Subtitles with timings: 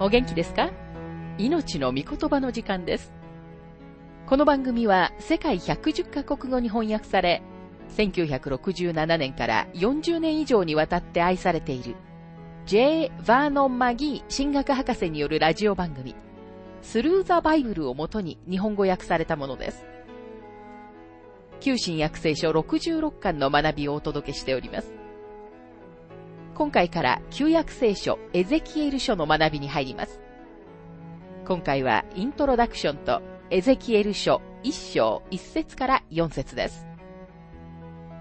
[0.00, 0.72] お元気ですか？
[1.38, 3.12] 命の御言葉の時間です。
[4.26, 7.42] この番組は世界110カ国語に翻訳され、
[7.96, 11.94] 1967年から40年以上にわたって愛されている
[12.66, 13.12] J.
[13.24, 16.16] バーノン・マギー神学博士によるラジオ番組、
[16.82, 19.86] スルー・ザ・バイブルをもとに日本語訳されたものです。
[21.60, 24.92] 旧新約聖書66巻の学びをお届けしております。
[26.54, 30.20] 今回から旧約聖書エゼキエル書の学びに入ります。
[31.46, 36.86] 今回はイントロダクションとエゼキエル書1章1節から4節です。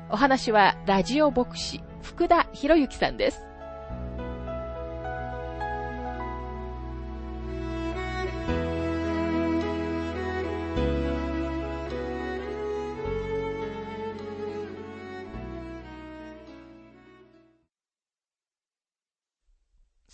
[0.10, 3.46] お話はラジオ牧師福田博之さんです。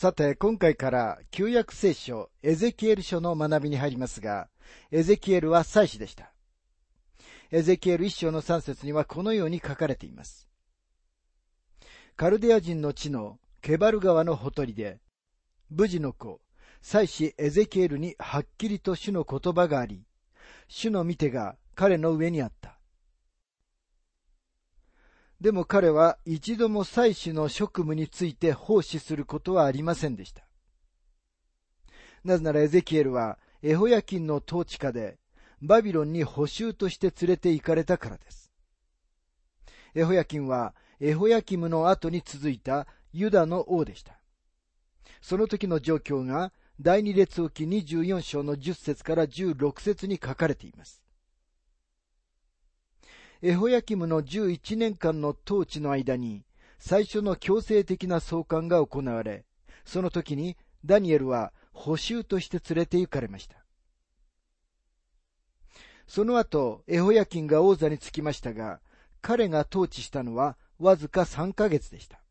[0.02, 4.48] さて、今回から旧約聖書エゼキエル書の学びに入りますが、
[4.92, 6.32] エゼキエルは祭司でした。
[7.52, 10.48] エゼキエル一章の三節にはこのように書かれています。
[12.16, 15.02] カルデア人の地のケバル川のほとりで、
[15.70, 16.40] 無事の子、
[16.82, 20.06] 祭司エゼキエルにはっきりと主の言葉があり、
[20.70, 22.79] 主の見てが彼の上にあった。
[25.42, 30.44] でも彼は一度も祭司の職務について奉仕することはありませんでした。
[32.26, 35.18] なぜならエゼキエルはエホヤキンの統治下で
[35.62, 38.52] バビロンに補修として連れて行かれたからです。
[39.96, 44.20] エホヤキンはエホヤキムの後に続いたユダの王でした。
[45.22, 46.52] その時の状況が
[46.82, 51.02] 第二列王記24章の10節から16節に書かれています。
[53.42, 56.44] エホヤキムの11年間の統治の間に、
[56.78, 59.46] 最初の強制的な送還が行われ、
[59.86, 63.64] その時にダニエルは補修として連れて行かれました。
[66.06, 68.82] その後、エホヤキンが王座につきましたが、
[69.22, 72.22] 彼が統治したのはわずか3ヶ月でした。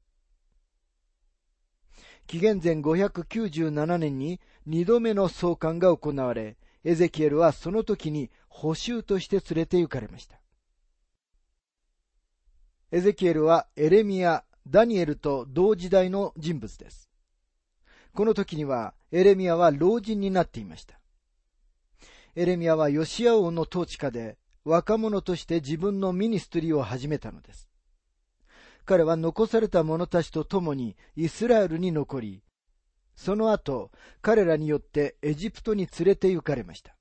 [2.27, 10.39] 紀元前597年に2度目の送還が行われ、エゼキエルはその時に補修として連れて行かれました。
[12.91, 17.11] エゼキエルはエレミア、ダニエルと同時代の人物です。
[18.15, 20.99] この時にはエレミアは老人になっていました。
[22.35, 27.69] エレミアはヨシア王の統治下で若者として自分のミニストリーを始めたのです。
[28.87, 32.43] 彼は残された者たちと共にイスラエルに残り、
[33.15, 33.91] その後、
[34.23, 36.97] 彼らによってエジプトに連れて行かれました。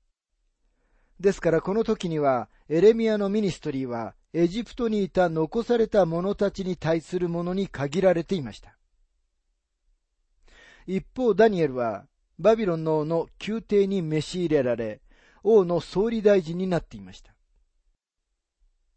[1.18, 8.76] ですからこの時には、エレミアのミニストリーはエジプトにいた残された者たちに対するものに限られていました。
[10.86, 12.06] 一方、ダニエルは、
[12.38, 15.00] バビロンの王の宮廷に召し入れられ、
[15.42, 17.34] 王の総理大臣になっていました。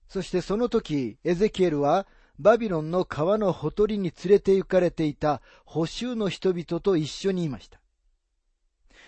[0.08, 7.80] そしてその時、エゼキエルは、バビロンの川のほとりに連れて行かれていた補修の人々と一緒にいました。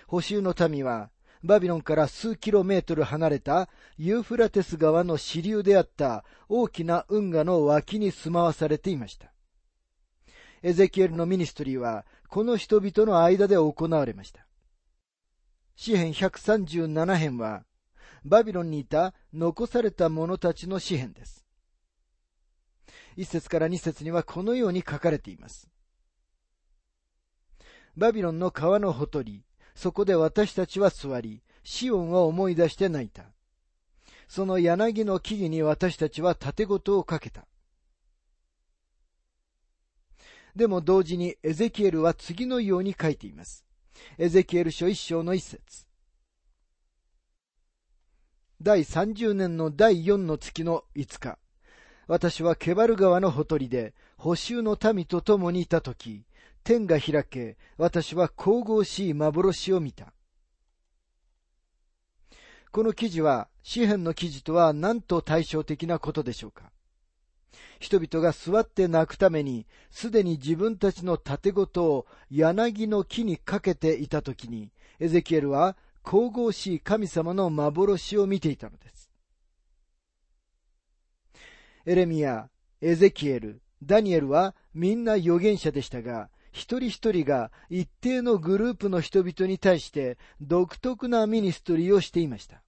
[0.08, 1.10] 補修の民は、
[1.44, 9.34] バビロンから数キロメートル離れたユーフラテス川の支流であった大きな運河の脇に住まわされていました。
[10.62, 14.48] エゼキエルのミニストリーはこの人々の間で行われました。
[15.76, 17.66] 詩編137編は
[18.24, 21.46] バビロンにいた残された者たちの詩編です。
[23.18, 25.70] 一節から二節にはこのように書かれています。
[27.98, 29.44] バビロンの川のほとり、
[29.76, 33.24] そこで私たちは座り、シオンを思い出して泣いた。
[34.28, 37.46] その柳の木々に私たちは盾事をかけた。
[40.56, 43.66] でも同時にエゼキエルは次のように書いています。
[44.18, 45.88] エゼキエル書一章の一節。
[48.62, 51.38] 第30年の第4の月の5日、
[52.08, 56.26] 私はケバル川のほとりで、補修の民と共にいたとき、
[56.64, 60.14] 天が開け、私は神々しい幻を見た。
[62.72, 66.72] この記事は、詩篇の記事とは何と対照的なことでしょうか
[67.80, 79.12] 人々が座って泣くために、すでに自分たちの盾ごとを柳の木にかけていたときに、エゼキエルは神々しい神様の幻を見ていたのです。
[81.86, 82.50] エレミア、
[82.82, 92.62] エゼキエル、ダニエルはみんな預言者でしたが、一人一人が一定のグループの人々に対して独特なミニストリーをしていました。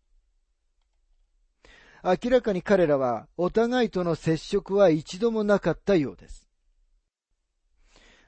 [2.04, 6.50] 明らかに彼らはお互いとの接触は一度もなかったようです。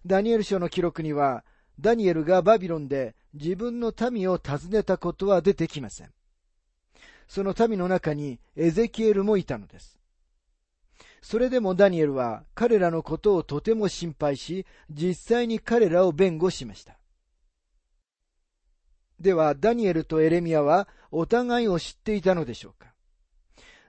[0.05, 1.43] ダニエル書の記録には、
[1.79, 6.11] ダニエルがバビロンで自分の民を訪ねたことは出てきません。
[7.27, 9.99] その民の中にエゼキエルもいたのです。
[11.21, 16.97] それでもダニエルは彼らのことをとても心配し、実際に彼らを弁護しました。
[19.19, 22.93] では、ダニエルとエレミアはお互いを知っていたのでしょうか？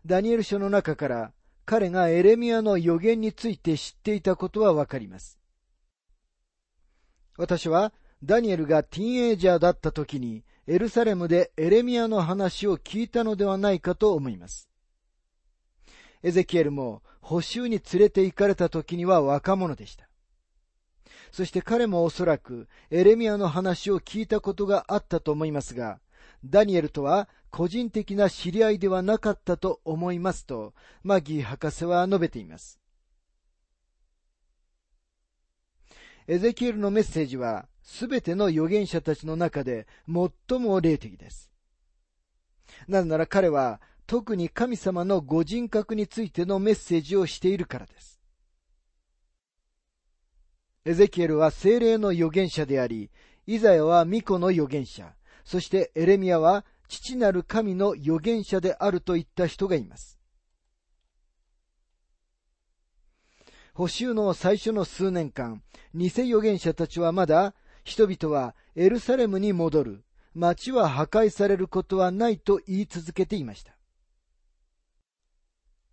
[0.06, 1.32] ダニエル書の中から
[1.66, 5.38] 彼がエレミアの予言について知っていたことはわかります。
[7.36, 7.92] 私は
[8.25, 14.69] ダニエルがティーンエイジャーだった時にエルサレムでエレミアの話を聞いたのではないかと思います。
[16.22, 20.08] エゼキエルも補修に連れて行かれた時には若者でした。
[21.30, 26.00] そして彼もおそらくエレミアの話を聞いたことがあったと思いますが、
[26.42, 30.72] ダニエルとは個人的な知り合いではなかったと思いますと、
[31.02, 32.80] マギー博士は述べています。
[36.28, 41.52] エゼキエルのメッセージは、すべての預言者たちの中で最も霊的です。
[42.86, 48.22] なぜなら彼は、特に神様のご人格についてのメッセージをしているからです。
[50.87, 53.10] エゼキエルは精霊の預言者であり、
[53.46, 55.14] イザヤは巫女の預言者、
[55.44, 60.19] そしてエレミアは父なる神の預言者であるといった人がいます。
[63.75, 65.62] 補修の最初の数年間、
[65.94, 67.54] 偽預言者たちはまだ、
[67.84, 73.77] 人々はエルサレムに戻る、町は破壊されることはないと言い続けていました。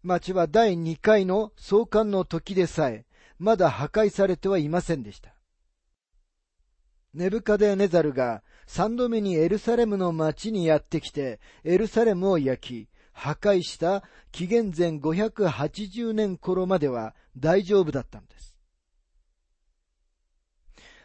[0.06, 3.06] 町は第2回の創刊の時でさえ、
[3.40, 5.34] まだ破壊されてはいませんでした。
[7.16, 18.56] ネブカデネザルが三度目にエルサレムの町にやってきて、エルサレムを焼き、破壊した紀元前580年頃までは大丈夫だったのです。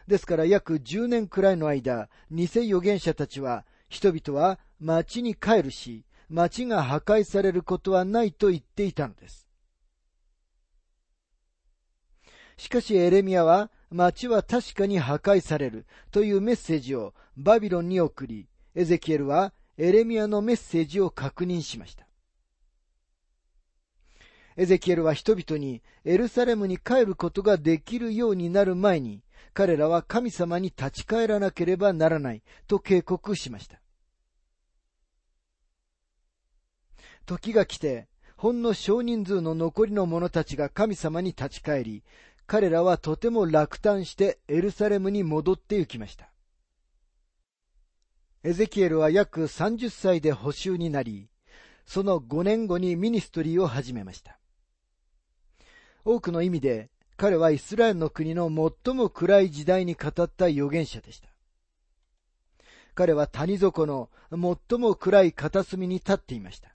[0.08, 9.48] ですから約10年くらいの間、偽預言者たちは、人々は町に帰るし、町が破壊されることはないと言っていたのです。
[12.56, 22.06] しかしエレミアは町は確かに破壊されるというメッセージをバビロンに送り、エゼキエルはエレミアのメッセージを確認しました。
[24.56, 33.79] エゼキエルは人々にエルサレムに帰ることができるようになる前に、彼らは神様に立ち返らなければならないと警告しました。
[37.26, 42.02] 時が来て、ほんの少人数の残りの者たちが神様に立ち返り、
[42.46, 46.30] 彼らはとても落胆してエルサレムに戻って行きました。
[48.42, 51.28] エゼキエルは約30歳で補修になり、
[51.84, 54.38] その5年後にミニストリーを始めました。
[56.04, 58.48] 多くの意味で彼はイスラエルの国の
[58.84, 61.28] 最も暗い時代に語った預言者でした。
[62.94, 66.69] 彼は谷底の最も暗い片隅に立っていました。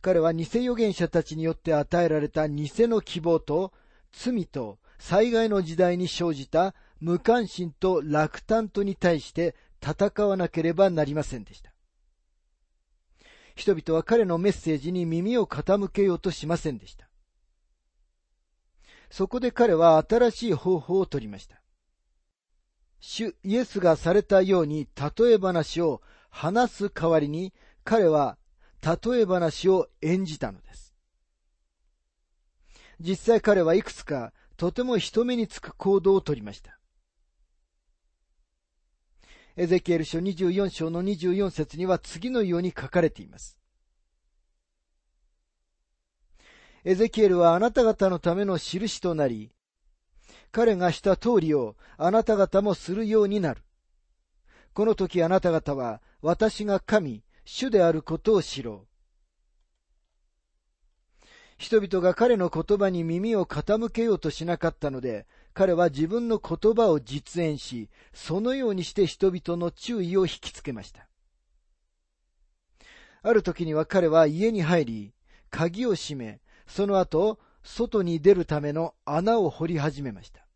[0.00, 3.72] 彼は偽預言者たちによって与えられた偽の希望と
[4.12, 11.72] 罪と災害の時代に生じた無関心と落胆とに対して戦わなければなりませんでした。
[13.54, 17.08] 人々は彼のメッセージに耳を傾けようとしませんでした。
[19.10, 21.60] そこで彼は新しい方法を取りました。
[23.00, 27.52] 主イエスがされたように例え話を話す代わりに
[27.84, 28.36] 彼は
[28.82, 30.94] 例え話を演じたのです。
[33.00, 36.78] 実際彼はいくつかとても人目につく行動をとりました。
[39.56, 43.58] エゼキエル書24章の24節には次のように書かれています。
[46.84, 49.50] エゼキエルはあなた方のための印となり、
[50.52, 53.62] 彼がした通りをあなた方もするようになる。
[54.74, 58.86] この時あなた方は私が神、主であることを知ろう。
[61.56, 71.08] 人々が彼の言葉に耳を傾けようとしなかったので、彼は自分の言葉を実演し、そのようにして人々の注意を引きつけました。
[73.22, 75.14] ある時には彼は家に入り、
[75.48, 80.46] 鍵を閉め、その後、外に出るための穴を掘り始めました。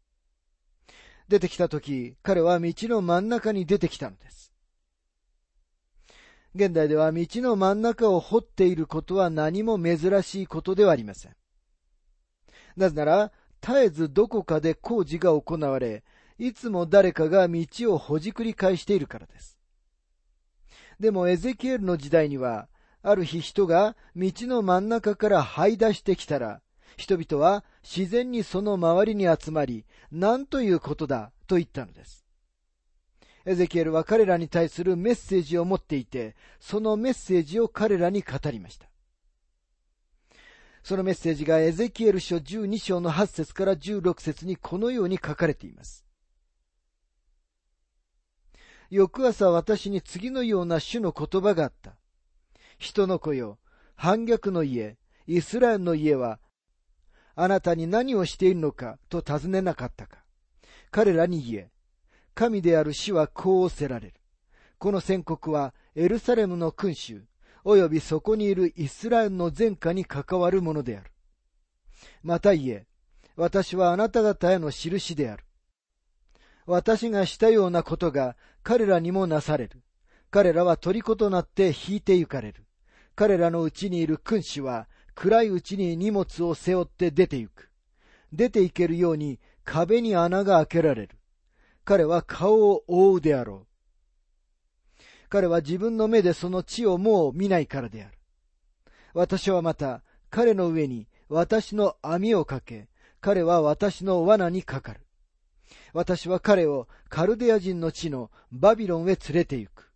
[1.26, 4.41] 出てきた時、彼は道の真ん中に出てきたのです。
[6.54, 11.37] 現代では道の真ん中を掘っていることは何も珍しいことではありません。
[12.76, 13.32] なぜなら、
[13.62, 16.04] 絶えずどこかで工事が行われ、
[16.38, 19.59] いつも誰かが道をほじくり返しているからです。
[21.00, 22.68] でもエゼキエルの時代には、
[23.02, 26.61] ある日人が道の真ん中から這い出してきたら、
[26.97, 32.21] 人々は自然にその周りに集まり、何ということだと言ったのです。
[33.44, 38.87] エゼキエルは彼らに対するメッセージを持っていて、そのメッセージを彼らに語りました。
[40.82, 46.04] そのメッセージがエゼキエル書12章の8節から16節にこのように書かれています。
[48.90, 51.96] 翌朝私に次のような主の言葉があった。
[52.78, 53.58] 人の子よ、
[53.94, 56.40] 反逆の家、イスラエルの家は、
[57.34, 60.25] あなたに何をしているのかと尋ねなかったか。
[60.90, 61.70] 彼らに言え、
[62.34, 64.14] 神である死はこうおせられる。
[64.78, 67.22] この宣告はエルサレムの君主、
[67.64, 71.10] 及びそこにいるイスラエルの前科に関わるものである。
[72.22, 72.86] また言え、
[73.36, 75.44] 私はあなた方への印である。
[76.66, 79.82] 私がしたようなことが彼らにもなされる。
[80.30, 82.64] 彼らは虜となって引いて行かれる。
[83.14, 87.68] 彼らのうちにいる君主は暗いうちに荷物を背負って出て行く。
[88.32, 91.18] 出て行けるように壁に穴が開けられる。
[91.84, 95.02] 彼は顔を覆うであろう。
[95.28, 98.18] 彼は自分の目でその地をもう見ないからである。
[99.14, 102.88] 私はまた彼の上に私の網をかけ、
[103.20, 105.00] 彼は私の罠にかかる。
[105.92, 109.92] 私は彼をカルデア人の地のバビロンへ連れて行く。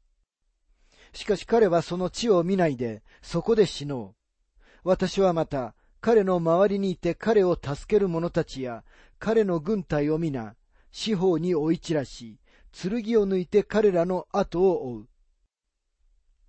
[1.12, 4.48] しかし彼はその地を見ないで、そこで死のう。
[4.84, 8.84] 私はまた、彼の周りにいて彼を助ける者たちや、
[9.18, 10.54] 彼の軍隊を皆、
[10.98, 12.38] 四方に追い散らし、
[12.72, 15.08] 剣を抜いて彼らの後を追う。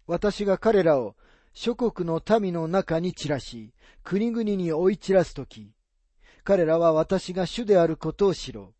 [0.08, 1.18] 私が彼らを
[1.52, 3.74] 諸国の民の中に散らし、
[4.06, 5.74] 国々に追い散らすとき、
[6.46, 8.74] 彼らは私が主であることを知ろう。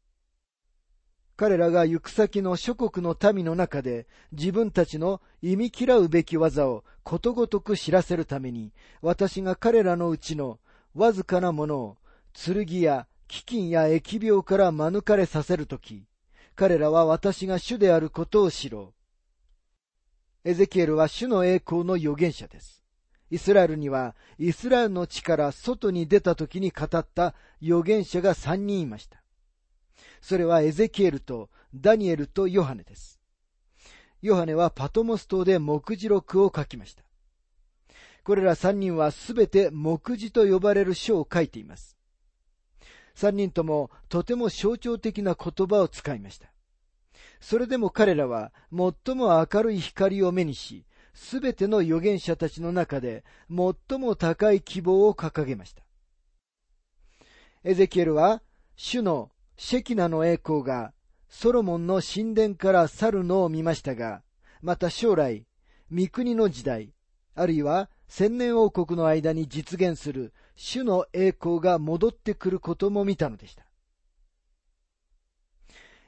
[1.36, 8.72] 彼らが行く先の諸国の民の中で自分たちの忌み嫌うべき技をことごとく知らせるために、
[9.02, 10.60] 私が彼らのうちの
[10.96, 11.98] わずかなものを
[12.34, 16.06] 剣や飢饉や疫病から免れさせるとき、
[16.56, 18.94] 彼らは私が主であることを知ろ
[20.46, 20.50] う。
[20.50, 22.84] エゼキエルは主の栄光の預言者です。
[23.30, 29.22] イスラエルにはイスラエルの地から外に出た時に語った預言者が三人いました。
[30.22, 33.20] それはエゼキエルとダニエルとヨハネです。
[34.22, 37.04] ヨハネはパトモス島で目次録を書きました。
[38.24, 41.97] これら三人はすべて目次と呼ばれる書を書いています。
[43.18, 46.54] 三人ともとても象徴的な言葉を使いました。
[47.42, 55.82] それでも彼らは最も明るい光を目にし、すべての預言者たちの中で最も高い希望を掲げました。
[57.64, 58.44] エゼキエルは
[58.76, 60.94] 主のシェキナの栄光が
[61.28, 64.22] ソロモンの神殿から去るのを見ましたが、
[64.62, 65.48] また将来、
[65.90, 66.94] 三国の時代、
[67.34, 73.64] あるいは千年王国の間に実現する主の栄光が戻ってくることも見たのでした。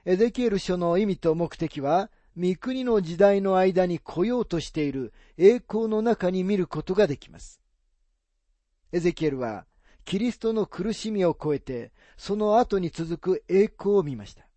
[0.05, 7.61] エゼキエル書の意味と目的は、三国の時代の間に来ようとしている栄光の中に見ることができます。
[8.91, 9.67] エゼキエルは、
[10.03, 14.47] キリストの苦しみを超えて、その後に続く栄光を見ました。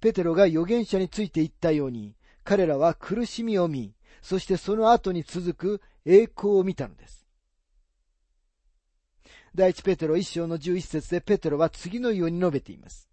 [0.00, 7.15] ペテロが預言者について言ったように、彼らは苦しみを見、そしてその後に続く栄光を見たのです。
[9.56, 13.08] 第一ペテロ一章の十一節でペテロは次のように述べています。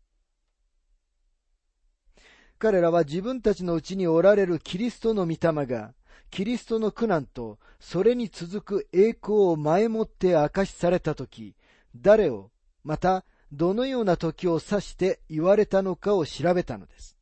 [2.59, 5.93] 彼らは自分たちのうちにおられるキリストの御霊が、
[6.31, 11.55] キリストの苦難とそれに続く栄光を前もって明かしされたとき、
[11.95, 12.51] 誰を、
[12.83, 13.23] また
[13.53, 17.17] どのような時を指して言われたのかを調べたのです。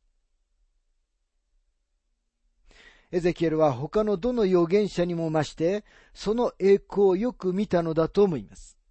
[3.12, 8.81] エゼキエルは他のどの預言者にも増して、その栄光をよく見たのだと思います。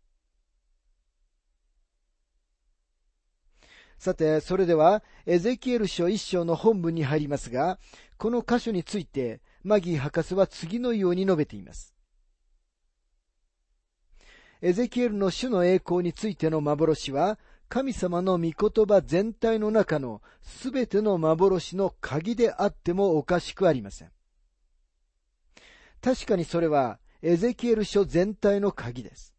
[4.02, 7.78] さて、それでは、エゼキエル書一章の本文に入りますが、
[8.18, 11.94] この箇所について、マギー博士は次のように述べています。
[14.60, 17.38] エゼキエルの主の栄光についての幻は、
[17.70, 24.12] 神様の御言葉全体の中のすべての幻の鍵であってもおかしくありません。
[26.02, 29.36] 確かにそれはエゼキエル書全体の鍵です。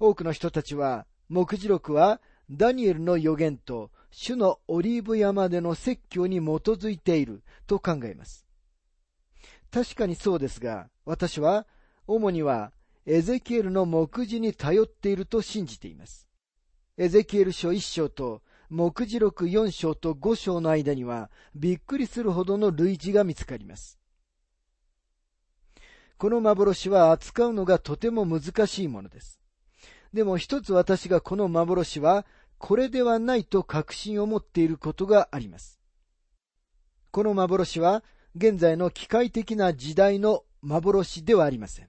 [0.00, 8.46] 多くの人たちは、目次録はダニエルの予言と主のオリーブ山での説教に基づいていると考えます。
[9.70, 11.66] 確かにそうですが、私は
[12.06, 12.72] 主には
[13.04, 16.28] エゼキエルの目次に頼っていると信じています。
[16.96, 23.98] エゼキエル書1章と目次録4章と5章の間にはびっくりするほどの類似が見つかります。
[26.18, 29.38] この幻は扱うのがとても難しいものです。
[30.12, 32.26] でも一つ私がこの幻は
[32.58, 35.80] これではないと確信を持っていることがあります。
[37.10, 38.02] この幻は
[38.36, 41.88] 現在の機械的な時代の幻ではありません。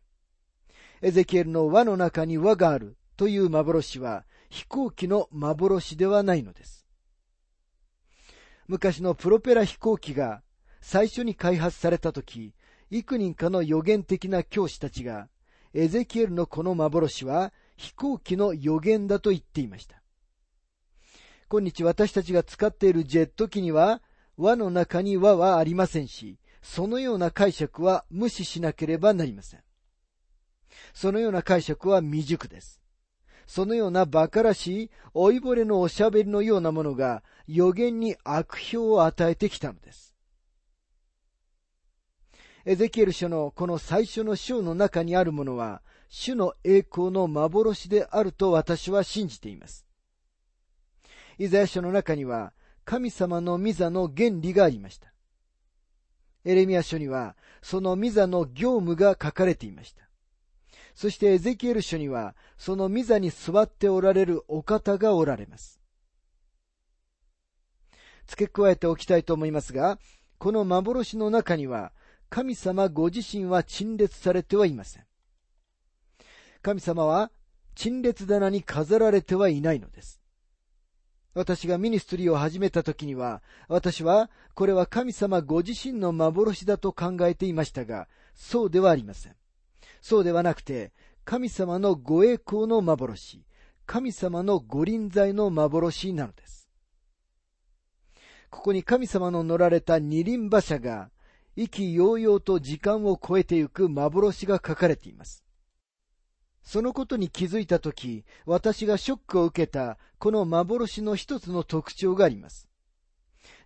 [1.02, 6.86] エゼキエルの輪の中に輪があるという幻は飛行機の幻ではないのです。
[8.68, 10.44] 昔のプロペラ飛行機が
[10.82, 12.54] 最初に開発された時、
[12.92, 15.28] 幾人かの予言的な教師たちが、
[15.74, 19.99] エゼキエルのこの幻は飛行機の予言だと言っていました。
[21.52, 24.02] 今日私たちが使っているジェット機には
[24.38, 29.64] 輪の中に輪はありませんし、そのような解釈は無視しなければなりません。
[30.94, 32.80] そのような解釈は未熟です。
[33.48, 40.14] そのような馬鹿らしい老いぼれのおしゃべりのようなものが予言に悪評を与えてきたのです。
[42.64, 49.89] エゼキエル書のこの最初の章の中にあるものは、主の栄光の幻であると私は信じています。
[51.40, 52.54] イザヤ書の中には、
[52.84, 55.14] 神様の御座の原理がありました。
[56.44, 60.04] エレミア書には、その御座の業務が書かれていました。
[60.94, 65.80] そしてエゼキエル書には、その御座に座っておられるお方がおられます。
[68.28, 69.98] 付け加えておきたいと思いますが、
[70.38, 71.94] この幻の中には、
[72.30, 75.06] 神様ご自身は陳列されてはいません。
[76.62, 77.32] 神様は
[77.76, 80.19] 陳列棚に飾られてはいないのです。
[81.40, 89.36] 私がミニストリーを始めた時には、私はこれは神様ご自身の幻だと考えていましたが、そうではありません。
[90.02, 90.92] そうではなくて、
[91.24, 93.42] 神様のご栄光の幻、
[93.86, 96.70] 神様のご臨在の幻なのです。
[98.50, 101.10] ここに神様の乗られた二輪馬車が、
[101.56, 105.46] 意気揚々と時間を超えてゆく幻が書かれています。
[106.64, 112.70] そのことに気づいたとき、私がショックを受けたこの幻の一つの特徴があります。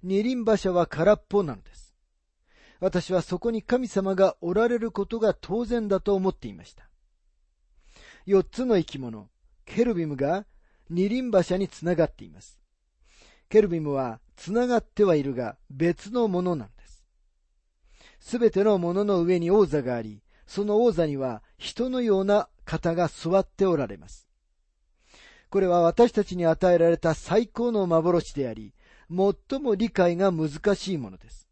[0.03, 1.93] 二輪馬車は空っぽなのです。
[2.79, 6.89] 私はそこに神様がおられることが当然だと思っていました。
[8.25, 9.29] 四つの生き物、
[9.65, 10.45] ケルビムが
[10.89, 12.59] 二輪馬車につながっています。
[13.49, 17.05] ケルビムはつながってはいるが別のものなんです。
[18.19, 24.27] すべてのものの上に王座があり、その王座には人のような方が座っておられます。
[25.49, 28.73] これは私たちに与えられた最高の幻であり、
[29.09, 31.47] 最も理解が難しいものです。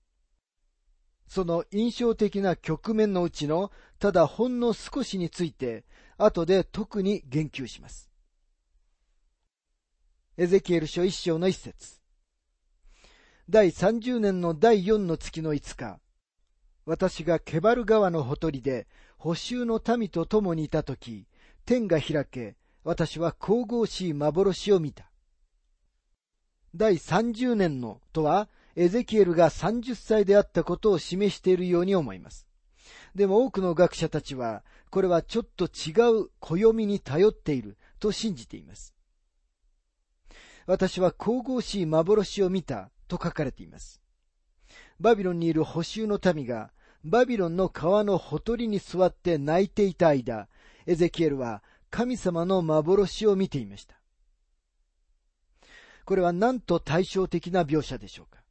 [1.28, 5.86] その印象的な局面のうちのただほんの少しについて、
[6.17, 8.10] 後で特に言及します。
[10.38, 12.02] エゼキエル書一章の一節。
[13.50, 16.00] 第30年の第4の月の5日、
[16.91, 18.86] 私がケバル川のほとりで
[19.17, 21.25] 補修の民と共にいたとき、
[21.65, 25.10] 天が開け、私は神々しい幻を見た。
[26.75, 32.45] 第30年のとは、エゼキエルが30歳であったことを示しているように思います。
[33.15, 38.93] でも多くの学者たちは、これはちょっと違う暦に頼っていると信じています。
[40.65, 44.01] 私は神々しい幻を見たと書かれています。
[44.99, 46.69] バビロンにいる補修の民が、
[47.03, 50.47] バビロンの川のほとりに座って泣いていた間、
[50.85, 53.95] エゼキエルは神様の幻を見ていました。
[56.05, 58.41] これはなんと対照的な描写でしょうか。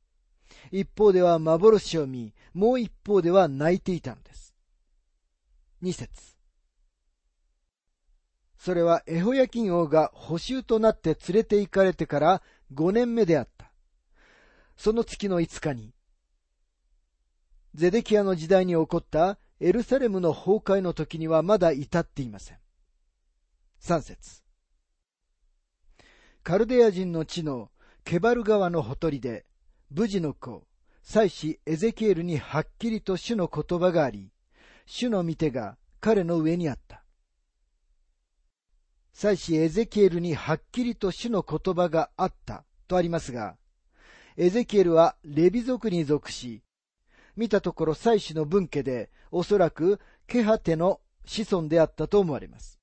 [0.72, 4.54] 一方では幻を見、もう一方では泣いていたのです。
[5.80, 6.36] 二節。
[8.58, 12.42] それはエホヤキン王が補修となって連れて行かれてから
[12.74, 13.72] 五年目であった。
[14.76, 15.94] その月の五日に、
[17.74, 22.58] ゼデキアの時代に起こったエルサレムの崩壊の時にはまだ至っていません。
[23.78, 24.42] 三節
[26.42, 27.70] カルデア人の地の
[28.04, 29.46] ケバル川のほとりで、
[29.90, 30.66] 無事の子、
[31.02, 34.32] 祭司エゼキエルにはっきりと主の言葉があり、
[34.86, 37.04] 主の御手が彼の上にあった。
[39.12, 43.56] 祭司エゼキエルにはっきりと主の言葉があったとありますが、
[44.36, 46.62] エゼキエルはレビ族に属し、
[47.40, 52.78] 見たところ祭司の分家で、おそらくケハテの子孫であったと思われます。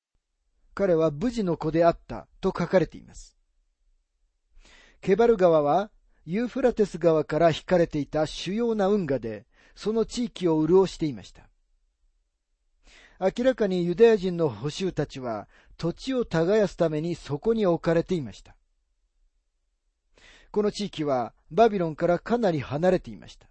[0.74, 3.38] 彼は無事の子であったと書かれています。
[5.00, 5.92] ケバル川は
[6.26, 11.48] ユーフラテス川から引かれていた主要な運河で、その地域を潤していました。
[13.20, 18.56] 明らかにユダヤ人の捕囚たちは土地を耕すためにそこに置かれていました。
[20.50, 23.48] この地域はバビロンからかなり離れていました。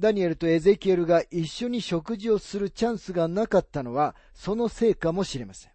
[0.00, 5.72] ダニエルとエゼキエルが一緒に食事をするチャンスがなかったのはそのせいかもしれません。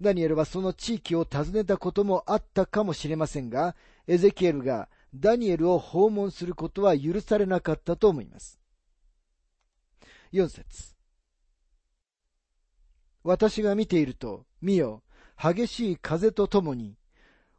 [0.00, 8.58] ダニエルはその地域を訪ねたこともあったかもしれませんが、エゼキエルがダニエルを訪問することは許されなかったと思います。
[10.32, 10.94] 4節
[13.22, 15.02] 私が見ていると、見よ、
[15.40, 16.96] 激しい風とともに、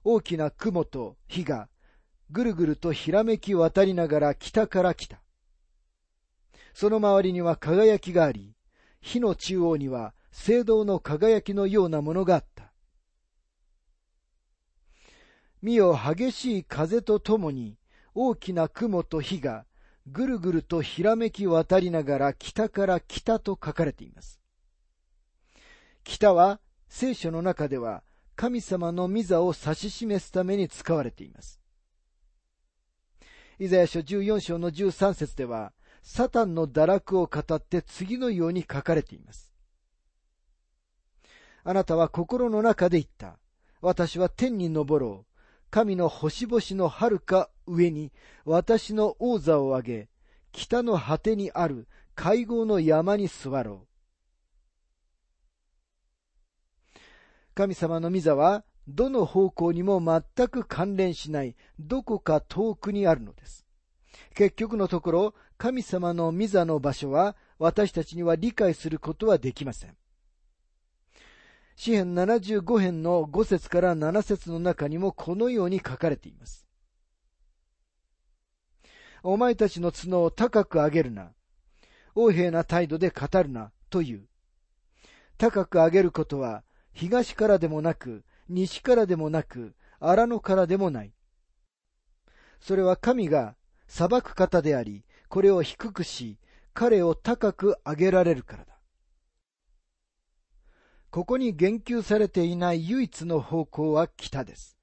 [0.03, 1.69] 大きな雲と火が、
[2.31, 5.21] ぐるぐるとひらめき渡りながら北から来た。
[6.73, 8.55] その周りには輝きがあり、
[9.01, 12.73] 火の中央には聖堂の輝きのようなものがあった。
[15.61, 17.77] 見よ激しい風とともに
[18.13, 19.65] 大きな雲と火が
[20.07, 24.39] ぐるぐるとひらめき渡りながら北から北と書かれています。
[26.03, 28.03] 北は聖書の中では
[28.35, 31.59] 神様の御座を指し示すために使われています。
[33.57, 39.53] イザヤ書14章の13節では、サタンの堕落を語って次のように書かれています。
[41.63, 43.39] あなたは心の中で言った。
[43.81, 45.35] 私は天に昇ろう。
[45.71, 48.11] 神の星々の遥か上に
[48.45, 50.09] 私の王座を上げ、
[50.51, 53.87] 北の果てにある会合の山に座ろ
[56.93, 56.99] う。
[57.55, 63.65] 神様の御座は、どの方向にも全く関連しない、どこか遠くにあるのです。
[64.35, 69.95] 結局のところ、神様の御座の場所は、私たちには理解することはできません。
[71.75, 76.67] 詩編75編の5節から7節の中にもこのように書かれています。
[79.23, 81.33] お前たちの角を高く上げるな。
[82.15, 84.27] 横柄な態度で語るな、という。
[85.37, 91.13] 高く上げることは、東からでもなく、西からでもなく、荒野からでもない。
[92.59, 93.55] それは神が
[93.87, 96.39] 裁く方であり、これを低くし、
[96.73, 98.75] 彼を高く上げられるからだ。
[101.09, 104.77] ここに言及されていない唯一の方向は北です。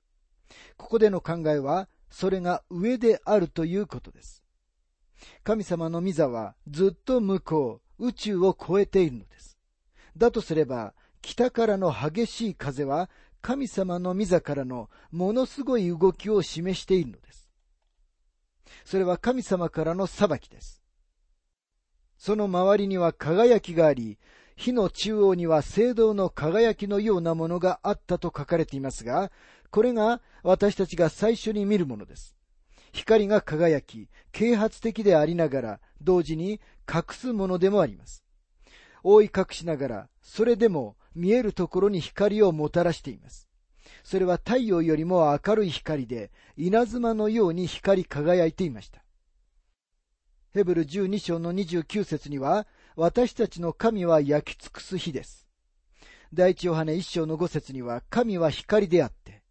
[0.76, 4.42] ここでの考えは、それが上であるということです。
[5.44, 9.58] 神様の御座はずっと向こう、宇宙を超えているのです。
[10.16, 13.08] だとすれば、北からの激しい風は
[13.42, 17.50] 神様の御座からのものすごい動きを示しているのです。
[18.84, 20.82] それは神様からの裁きです。
[22.16, 24.18] その周りには輝きがあり、
[24.54, 29.32] 火の中央には聖堂の輝きのようなものがあったと書かれていますが、
[29.70, 32.36] これが私たちが最初に見るものです。
[32.92, 38.22] 光が輝き、啓発的でありながら、同時に隠すものでもあります。
[39.02, 43.48] 覆い隠しながら、それでも見えるところに光をもたらしています。
[44.04, 49.02] それは太陽よりも明るい光で、稲妻のように光り輝いていました。
[50.52, 55.48] ヘブル12章の29節には、私たちの神は焼き尽くす日です。
[56.34, 59.42] 第一ヨハネ1章の5節には、神は光であって、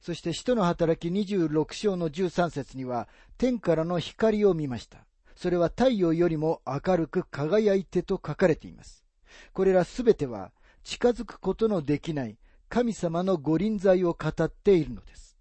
[0.00, 5.06] そして使徒の働き26章の13節には、天からの光を見ました。
[5.34, 9.04] それは太陽よりも明るく輝いてと書かれています。
[9.52, 10.50] これらすべては
[10.88, 12.38] 近づくことのできない
[12.70, 15.36] 神様の御臨在を語っているのです。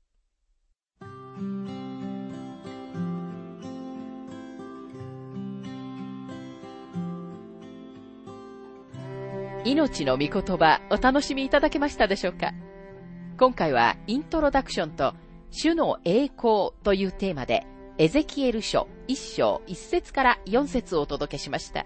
[9.63, 12.51] 命の御言葉お楽しみいただけましたでしょうか？
[13.39, 15.13] 今回はイントロダクションと
[15.51, 17.65] 主の栄光というテーマで
[17.97, 21.86] エゼキエル書1章1節から4節をお届けしました。